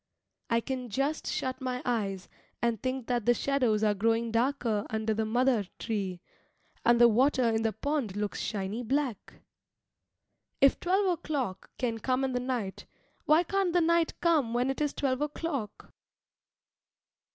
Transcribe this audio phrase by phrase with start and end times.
[0.49, 2.27] I can just shut my eyes
[2.59, 6.21] and think that the shadows are growing darker under the madar tree,
[6.83, 9.33] and the water in the pond looks shiny black.
[10.59, 12.87] If twelve o'clock can come in the night,
[13.25, 15.93] why can't the night come when it is twelve o'clock?